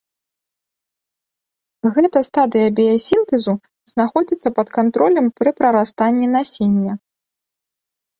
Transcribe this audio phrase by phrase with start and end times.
[1.97, 3.53] Гэта стадыя біясінтэзу
[3.93, 6.93] знаходзіцца пад кантролем пры прарастанні насення.